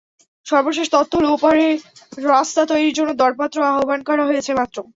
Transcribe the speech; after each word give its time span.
সর্বশেষ 0.45 0.87
তথ্য 0.91 1.11
হলো, 1.17 1.29
ওপারে 1.33 1.65
রাস্তা 2.31 2.61
তৈরির 2.65 2.97
জন্য 2.97 3.11
দরপত্র 3.21 3.57
আহ্বান 3.69 3.99
করা 4.09 4.23
হয়েছে 4.25 4.51
মাত্র। 4.59 4.77